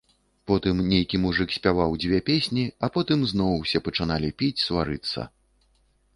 Потым 0.51 0.79
нейкі 0.93 1.19
мужык 1.25 1.53
спяваў 1.57 1.93
дзве 2.05 2.21
песні, 2.31 2.65
а 2.87 2.91
потым 2.97 3.19
зноў 3.33 3.51
усе 3.61 3.83
пачыналі 3.91 4.35
піць, 4.43 4.61
сварыцца. 4.67 5.29